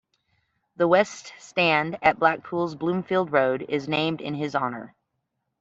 The 0.77 0.87
West 0.87 1.31
Stand 1.37 1.99
at 2.01 2.17
Blackpool's 2.17 2.73
Bloomfield 2.73 3.31
Road 3.31 3.63
is 3.69 3.87
named 3.87 4.19
in 4.19 4.33
his 4.33 4.55
honour. 4.55 4.95